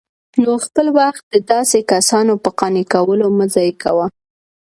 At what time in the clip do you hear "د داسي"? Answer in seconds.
1.33-1.81